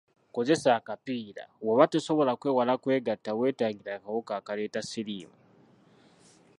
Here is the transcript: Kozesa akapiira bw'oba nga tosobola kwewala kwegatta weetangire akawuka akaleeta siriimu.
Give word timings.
Kozesa 0.35 0.69
akapiira 0.79 1.45
bw'oba 1.61 1.83
nga 1.85 1.91
tosobola 1.93 2.33
kwewala 2.39 2.73
kwegatta 2.83 3.31
weetangire 3.39 3.91
akawuka 3.97 4.31
akaleeta 4.39 4.79
siriimu. 4.89 5.37